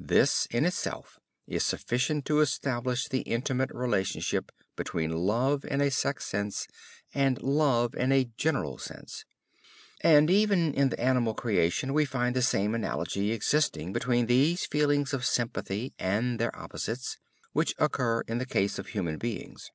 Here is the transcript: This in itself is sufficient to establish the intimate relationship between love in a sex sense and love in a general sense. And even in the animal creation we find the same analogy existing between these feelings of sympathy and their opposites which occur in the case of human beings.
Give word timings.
This 0.00 0.46
in 0.50 0.64
itself 0.64 1.20
is 1.46 1.62
sufficient 1.62 2.24
to 2.24 2.40
establish 2.40 3.06
the 3.06 3.20
intimate 3.20 3.68
relationship 3.74 4.50
between 4.76 5.12
love 5.12 5.62
in 5.66 5.82
a 5.82 5.90
sex 5.90 6.24
sense 6.24 6.66
and 7.12 7.42
love 7.42 7.94
in 7.94 8.10
a 8.10 8.30
general 8.38 8.78
sense. 8.78 9.26
And 10.00 10.30
even 10.30 10.72
in 10.72 10.88
the 10.88 10.98
animal 10.98 11.34
creation 11.34 11.92
we 11.92 12.06
find 12.06 12.34
the 12.34 12.40
same 12.40 12.74
analogy 12.74 13.30
existing 13.32 13.92
between 13.92 14.24
these 14.24 14.64
feelings 14.64 15.12
of 15.12 15.26
sympathy 15.26 15.92
and 15.98 16.38
their 16.40 16.58
opposites 16.58 17.18
which 17.52 17.74
occur 17.78 18.22
in 18.22 18.38
the 18.38 18.46
case 18.46 18.78
of 18.78 18.86
human 18.86 19.18
beings. 19.18 19.70